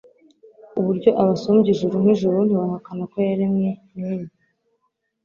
Uburyo 0.79 1.09
abasumbya 1.21 1.69
ijuru 1.73 1.95
nk' 2.03 2.11
ijuru 2.13 2.37
Ntiwahakana 2.45 3.03
ko 3.11 3.17
yaremwe 3.27 3.69
n' 3.97 4.05
enye 4.09 4.31